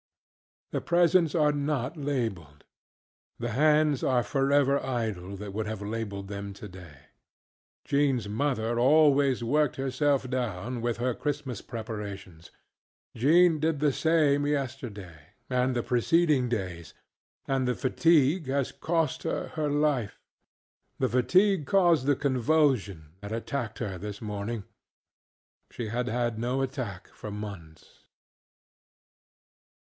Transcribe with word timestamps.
The 0.71 0.81
presents 0.81 1.35
are 1.35 1.51
not 1.51 1.93
labeledŌĆöthe 1.93 2.55
hands 3.49 4.03
are 4.03 4.23
forever 4.23 4.83
idle 4.83 5.35
that 5.37 5.53
would 5.53 5.67
have 5.67 5.83
labeled 5.83 6.27
them 6.27 6.53
today. 6.53 7.01
JeanŌĆÖs 7.87 8.27
mother 8.27 8.79
always 8.79 9.43
worked 9.43 9.75
herself 9.75 10.27
down 10.27 10.81
with 10.81 10.97
her 10.97 11.13
Christmas 11.13 11.61
preparations. 11.61 12.49
Jean 13.15 13.59
did 13.59 13.79
the 13.79 13.93
same 13.93 14.47
yesterday 14.47 15.35
and 15.51 15.75
the 15.75 15.83
preceding 15.83 16.49
days, 16.49 16.95
and 17.47 17.67
the 17.67 17.75
fatigue 17.75 18.47
has 18.47 18.71
cost 18.71 19.21
her 19.21 19.49
her 19.49 19.69
life. 19.69 20.19
The 20.97 21.09
fatigue 21.09 21.67
caused 21.67 22.07
the 22.07 22.15
convulsion 22.15 23.09
that 23.21 23.31
attacked 23.31 23.77
her 23.77 23.99
this 23.99 24.19
morning. 24.19 24.63
She 25.69 25.89
had 25.89 26.07
had 26.07 26.39
no 26.39 26.63
attack 26.63 27.09
for 27.09 27.29
months. 27.29 28.05